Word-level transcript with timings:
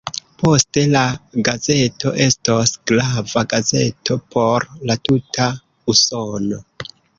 Poste 0.43 0.83
la 0.93 1.01
gazeto 1.49 2.13
estos 2.25 2.73
grava 2.93 3.45
gazeto 3.53 4.19
por 4.37 4.67
la 4.91 4.99
tuta 5.11 5.51
Usono. 5.97 6.63